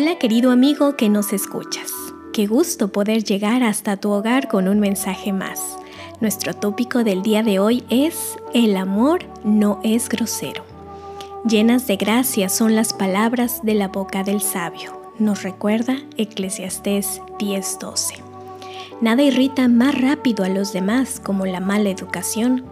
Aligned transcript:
Hola 0.00 0.16
querido 0.16 0.52
amigo 0.52 0.94
que 0.94 1.08
nos 1.08 1.32
escuchas. 1.32 1.90
Qué 2.32 2.46
gusto 2.46 2.86
poder 2.86 3.24
llegar 3.24 3.64
hasta 3.64 3.96
tu 3.96 4.12
hogar 4.12 4.46
con 4.46 4.68
un 4.68 4.78
mensaje 4.78 5.32
más. 5.32 5.76
Nuestro 6.20 6.54
tópico 6.54 7.02
del 7.02 7.22
día 7.22 7.42
de 7.42 7.58
hoy 7.58 7.82
es 7.90 8.36
El 8.54 8.76
amor 8.76 9.24
no 9.42 9.80
es 9.82 10.08
grosero. 10.08 10.62
Llenas 11.44 11.88
de 11.88 11.96
gracia 11.96 12.48
son 12.48 12.76
las 12.76 12.92
palabras 12.92 13.64
de 13.64 13.74
la 13.74 13.88
boca 13.88 14.22
del 14.22 14.40
sabio, 14.40 15.02
nos 15.18 15.42
recuerda 15.42 15.98
Eclesiastés 16.16 17.20
10:12. 17.40 18.22
Nada 19.00 19.24
irrita 19.24 19.66
más 19.66 20.00
rápido 20.00 20.44
a 20.44 20.48
los 20.48 20.72
demás 20.72 21.18
como 21.18 21.44
la 21.44 21.58
mala 21.58 21.90
educación. 21.90 22.64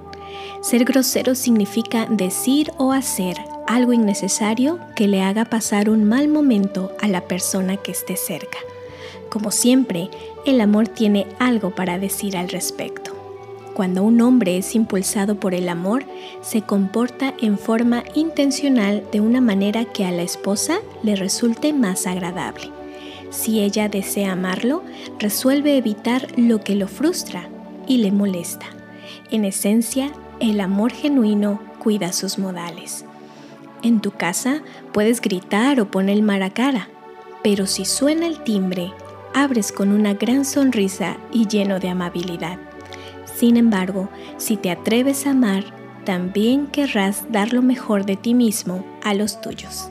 Ser 0.60 0.84
grosero 0.84 1.34
significa 1.34 2.06
decir 2.08 2.70
o 2.78 2.92
hacer 2.92 3.36
algo 3.66 3.92
innecesario 3.92 4.78
que 4.94 5.08
le 5.08 5.22
haga 5.22 5.44
pasar 5.44 5.90
un 5.90 6.04
mal 6.04 6.28
momento 6.28 6.92
a 7.00 7.08
la 7.08 7.22
persona 7.22 7.76
que 7.76 7.92
esté 7.92 8.16
cerca. 8.16 8.58
Como 9.28 9.50
siempre, 9.50 10.08
el 10.44 10.60
amor 10.60 10.88
tiene 10.88 11.26
algo 11.38 11.74
para 11.74 11.98
decir 11.98 12.36
al 12.36 12.48
respecto. 12.48 13.12
Cuando 13.74 14.04
un 14.04 14.22
hombre 14.22 14.56
es 14.56 14.74
impulsado 14.74 15.38
por 15.38 15.52
el 15.52 15.68
amor, 15.68 16.04
se 16.40 16.62
comporta 16.62 17.34
en 17.42 17.58
forma 17.58 18.04
intencional 18.14 19.04
de 19.12 19.20
una 19.20 19.42
manera 19.42 19.84
que 19.84 20.06
a 20.06 20.10
la 20.10 20.22
esposa 20.22 20.78
le 21.02 21.14
resulte 21.14 21.74
más 21.74 22.06
agradable. 22.06 22.70
Si 23.30 23.60
ella 23.60 23.90
desea 23.90 24.32
amarlo, 24.32 24.82
resuelve 25.18 25.76
evitar 25.76 26.26
lo 26.38 26.62
que 26.62 26.74
lo 26.74 26.88
frustra 26.88 27.50
y 27.86 27.98
le 27.98 28.12
molesta. 28.12 28.66
En 29.30 29.44
esencia, 29.44 30.10
el 30.40 30.60
amor 30.60 30.92
genuino 30.92 31.60
cuida 31.78 32.12
sus 32.12 32.38
modales. 32.38 33.04
En 33.86 34.00
tu 34.00 34.10
casa 34.10 34.62
puedes 34.92 35.20
gritar 35.20 35.78
o 35.78 35.88
poner 35.88 36.20
mala 36.20 36.50
cara, 36.50 36.88
pero 37.44 37.66
si 37.66 37.84
suena 37.84 38.26
el 38.26 38.42
timbre, 38.42 38.92
abres 39.32 39.70
con 39.70 39.92
una 39.92 40.14
gran 40.14 40.44
sonrisa 40.44 41.18
y 41.30 41.46
lleno 41.46 41.78
de 41.78 41.90
amabilidad. 41.90 42.58
Sin 43.32 43.56
embargo, 43.56 44.08
si 44.38 44.56
te 44.56 44.72
atreves 44.72 45.24
a 45.24 45.30
amar, 45.30 45.62
también 46.04 46.66
querrás 46.66 47.30
dar 47.30 47.52
lo 47.52 47.62
mejor 47.62 48.04
de 48.06 48.16
ti 48.16 48.34
mismo 48.34 48.84
a 49.04 49.14
los 49.14 49.40
tuyos. 49.40 49.88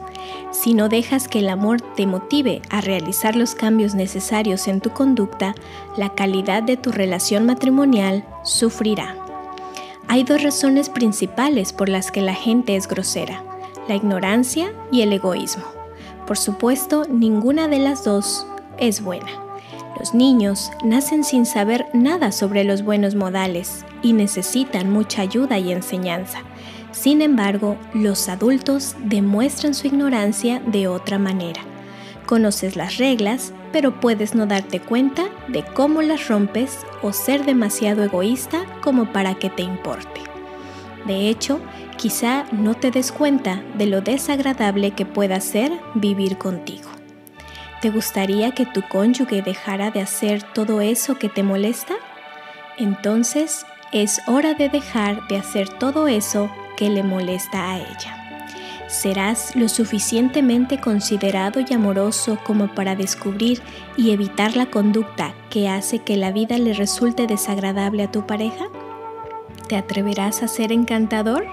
Si 0.51 0.73
no 0.73 0.89
dejas 0.89 1.29
que 1.29 1.39
el 1.39 1.47
amor 1.47 1.79
te 1.79 2.05
motive 2.05 2.61
a 2.69 2.81
realizar 2.81 3.37
los 3.37 3.55
cambios 3.55 3.95
necesarios 3.95 4.67
en 4.67 4.81
tu 4.81 4.89
conducta, 4.89 5.55
la 5.95 6.15
calidad 6.15 6.63
de 6.63 6.75
tu 6.75 6.91
relación 6.91 7.45
matrimonial 7.45 8.25
sufrirá. 8.43 9.15
Hay 10.09 10.23
dos 10.23 10.43
razones 10.43 10.89
principales 10.89 11.71
por 11.71 11.87
las 11.87 12.11
que 12.11 12.19
la 12.19 12.33
gente 12.33 12.75
es 12.75 12.89
grosera, 12.89 13.41
la 13.87 13.95
ignorancia 13.95 14.73
y 14.91 15.01
el 15.01 15.13
egoísmo. 15.13 15.65
Por 16.27 16.37
supuesto, 16.37 17.05
ninguna 17.09 17.67
de 17.67 17.79
las 17.79 18.03
dos 18.03 18.47
es 18.77 19.03
buena. 19.03 19.27
Los 19.99 20.13
niños 20.13 20.71
nacen 20.83 21.23
sin 21.23 21.45
saber 21.45 21.85
nada 21.93 22.31
sobre 22.31 22.63
los 22.63 22.83
buenos 22.83 23.15
modales 23.15 23.85
y 24.01 24.13
necesitan 24.13 24.91
mucha 24.91 25.21
ayuda 25.21 25.57
y 25.57 25.71
enseñanza. 25.71 26.39
Sin 26.91 27.21
embargo, 27.21 27.77
los 27.93 28.29
adultos 28.29 28.95
demuestran 28.99 29.73
su 29.73 29.87
ignorancia 29.87 30.61
de 30.65 30.87
otra 30.87 31.19
manera. 31.19 31.61
Conoces 32.25 32.75
las 32.75 32.97
reglas, 32.97 33.53
pero 33.71 33.99
puedes 33.99 34.33
no 34.33 34.47
darte 34.47 34.79
cuenta 34.79 35.25
de 35.47 35.63
cómo 35.63 36.01
las 36.01 36.27
rompes 36.27 36.79
o 37.01 37.13
ser 37.13 37.45
demasiado 37.45 38.03
egoísta 38.03 38.65
como 38.81 39.11
para 39.11 39.35
que 39.35 39.49
te 39.49 39.61
importe. 39.61 40.34
De 41.05 41.29
hecho, 41.29 41.61
quizá 41.97 42.45
no 42.51 42.73
te 42.73 42.91
des 42.91 43.11
cuenta 43.11 43.63
de 43.77 43.85
lo 43.85 44.01
desagradable 44.01 44.91
que 44.91 45.05
pueda 45.05 45.39
ser 45.39 45.71
vivir 45.93 46.37
contigo. 46.37 46.89
¿Te 47.81 47.91
gustaría 47.91 48.51
que 48.51 48.65
tu 48.65 48.81
cónyuge 48.81 49.41
dejara 49.43 49.91
de 49.91 50.01
hacer 50.01 50.41
todo 50.41 50.81
eso 50.81 51.19
que 51.19 51.29
te 51.29 51.43
molesta? 51.43 51.93
Entonces 52.77 53.65
es 53.91 54.21
hora 54.27 54.55
de 54.55 54.69
dejar 54.69 55.27
de 55.27 55.37
hacer 55.37 55.69
todo 55.69 56.07
eso 56.07 56.49
que 56.77 56.89
le 56.89 57.03
molesta 57.03 57.71
a 57.71 57.77
ella. 57.77 58.25
¿Serás 58.87 59.55
lo 59.55 59.67
suficientemente 59.67 60.79
considerado 60.79 61.59
y 61.59 61.73
amoroso 61.73 62.37
como 62.43 62.73
para 62.73 62.95
descubrir 62.95 63.61
y 63.97 64.11
evitar 64.11 64.55
la 64.55 64.67
conducta 64.67 65.33
que 65.49 65.69
hace 65.69 65.99
que 65.99 66.17
la 66.17 66.31
vida 66.31 66.57
le 66.57 66.73
resulte 66.73 67.27
desagradable 67.27 68.03
a 68.03 68.11
tu 68.11 68.25
pareja? 68.25 68.65
¿Te 69.67 69.75
atreverás 69.75 70.43
a 70.43 70.47
ser 70.47 70.71
encantador? 70.71 71.45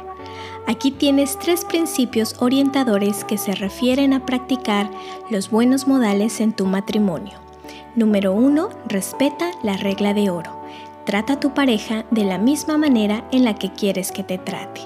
Aquí 0.66 0.90
tienes 0.90 1.38
tres 1.38 1.64
principios 1.64 2.36
orientadores 2.40 3.24
que 3.24 3.38
se 3.38 3.54
refieren 3.54 4.12
a 4.12 4.26
practicar 4.26 4.90
los 5.30 5.50
buenos 5.50 5.88
modales 5.88 6.40
en 6.40 6.52
tu 6.52 6.66
matrimonio. 6.66 7.38
Número 7.96 8.32
1. 8.32 8.68
Respeta 8.86 9.50
la 9.62 9.76
regla 9.76 10.14
de 10.14 10.30
oro. 10.30 10.62
Trata 11.04 11.34
a 11.34 11.40
tu 11.40 11.52
pareja 11.52 12.04
de 12.10 12.24
la 12.24 12.38
misma 12.38 12.78
manera 12.78 13.24
en 13.32 13.44
la 13.44 13.54
que 13.54 13.72
quieres 13.72 14.12
que 14.12 14.22
te 14.22 14.38
trate. 14.38 14.82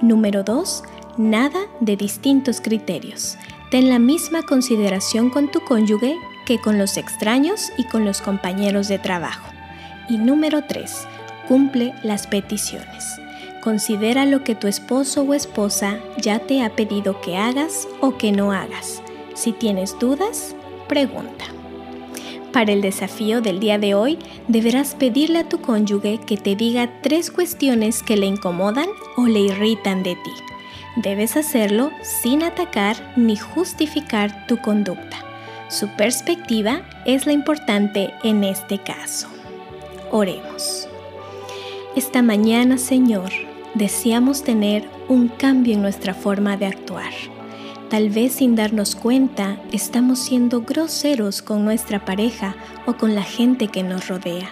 Número 0.00 0.44
2. 0.44 0.84
Nada 1.18 1.60
de 1.80 1.96
distintos 1.96 2.60
criterios. 2.60 3.36
Ten 3.70 3.88
la 3.90 3.98
misma 3.98 4.42
consideración 4.42 5.30
con 5.30 5.50
tu 5.50 5.60
cónyuge 5.60 6.16
que 6.46 6.60
con 6.60 6.78
los 6.78 6.96
extraños 6.96 7.70
y 7.76 7.84
con 7.84 8.04
los 8.04 8.22
compañeros 8.22 8.88
de 8.88 8.98
trabajo. 8.98 9.46
Y 10.08 10.16
número 10.16 10.62
3. 10.66 11.06
Cumple 11.48 11.94
las 12.02 12.26
peticiones. 12.26 13.18
Considera 13.62 14.26
lo 14.26 14.44
que 14.44 14.54
tu 14.54 14.68
esposo 14.68 15.22
o 15.22 15.32
esposa 15.32 15.98
ya 16.18 16.38
te 16.38 16.62
ha 16.62 16.70
pedido 16.76 17.20
que 17.22 17.38
hagas 17.38 17.88
o 18.00 18.18
que 18.18 18.32
no 18.32 18.52
hagas. 18.52 19.02
Si 19.34 19.52
tienes 19.52 19.98
dudas, 19.98 20.54
pregunta. 20.88 21.46
Para 22.52 22.72
el 22.72 22.82
desafío 22.82 23.40
del 23.40 23.60
día 23.60 23.78
de 23.78 23.94
hoy, 23.94 24.18
deberás 24.46 24.94
pedirle 24.94 25.38
a 25.38 25.48
tu 25.48 25.60
cónyuge 25.60 26.18
que 26.18 26.36
te 26.36 26.54
diga 26.54 27.00
tres 27.02 27.30
cuestiones 27.30 28.02
que 28.02 28.16
le 28.16 28.26
incomodan 28.26 28.88
o 29.16 29.26
le 29.26 29.40
irritan 29.40 30.02
de 30.02 30.16
ti. 30.16 30.32
Debes 30.96 31.36
hacerlo 31.36 31.90
sin 32.02 32.42
atacar 32.42 32.96
ni 33.16 33.36
justificar 33.36 34.46
tu 34.46 34.58
conducta. 34.58 35.18
Su 35.68 35.88
perspectiva 35.96 36.82
es 37.04 37.26
la 37.26 37.32
importante 37.32 38.12
en 38.24 38.44
este 38.44 38.78
caso. 38.78 39.28
Oremos. 40.10 40.87
Esta 41.98 42.22
mañana, 42.22 42.78
Señor, 42.78 43.32
deseamos 43.74 44.44
tener 44.44 44.88
un 45.08 45.26
cambio 45.26 45.74
en 45.74 45.82
nuestra 45.82 46.14
forma 46.14 46.56
de 46.56 46.66
actuar. 46.66 47.10
Tal 47.90 48.08
vez 48.08 48.34
sin 48.34 48.54
darnos 48.54 48.94
cuenta 48.94 49.60
estamos 49.72 50.20
siendo 50.20 50.60
groseros 50.60 51.42
con 51.42 51.64
nuestra 51.64 52.04
pareja 52.04 52.54
o 52.86 52.92
con 52.92 53.16
la 53.16 53.24
gente 53.24 53.66
que 53.66 53.82
nos 53.82 54.06
rodea. 54.06 54.48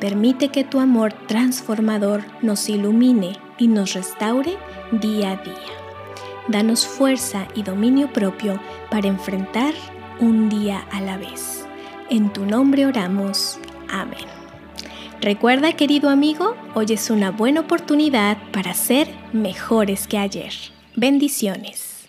Permite 0.00 0.48
que 0.48 0.64
tu 0.64 0.80
amor 0.80 1.12
transformador 1.28 2.24
nos 2.42 2.68
ilumine 2.68 3.38
y 3.58 3.68
nos 3.68 3.94
restaure 3.94 4.56
día 4.90 5.30
a 5.30 5.36
día. 5.36 5.72
Danos 6.48 6.84
fuerza 6.84 7.46
y 7.54 7.62
dominio 7.62 8.12
propio 8.12 8.58
para 8.90 9.06
enfrentar 9.06 9.72
un 10.18 10.48
día 10.48 10.84
a 10.90 11.00
la 11.00 11.16
vez. 11.16 11.64
En 12.10 12.32
tu 12.32 12.44
nombre 12.44 12.86
oramos. 12.86 13.60
Amén. 13.88 14.31
Recuerda, 15.22 15.74
querido 15.74 16.10
amigo, 16.10 16.56
hoy 16.74 16.86
es 16.88 17.08
una 17.08 17.30
buena 17.30 17.60
oportunidad 17.60 18.38
para 18.50 18.74
ser 18.74 19.06
mejores 19.32 20.08
que 20.08 20.18
ayer. 20.18 20.52
Bendiciones. 20.96 22.08